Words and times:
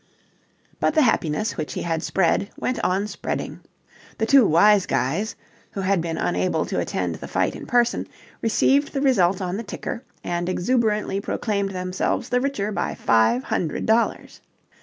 But 0.79 0.95
the 0.95 1.03
happiness 1.03 1.57
which 1.57 1.73
he 1.73 1.83
had 1.83 2.01
spread 2.01 2.49
went 2.57 2.83
on 2.83 3.05
spreading. 3.05 3.59
The 4.17 4.25
two 4.25 4.47
Wise 4.47 4.87
Guys, 4.87 5.35
who 5.73 5.81
had 5.81 6.01
been 6.01 6.17
unable 6.17 6.65
to 6.65 6.79
attend 6.79 7.13
the 7.13 7.27
fight 7.27 7.55
in 7.55 7.67
person, 7.67 8.07
received 8.41 8.93
the 8.93 9.01
result 9.01 9.43
on 9.43 9.57
the 9.57 9.63
ticker 9.63 10.01
and 10.23 10.49
exuberantly 10.49 11.21
proclaimed 11.21 11.69
themselves 11.69 12.29
the 12.29 12.41
richer 12.41 12.71
by 12.71 12.95
five 12.95 13.43
hundred 13.43 13.85
dollars. 13.85 14.41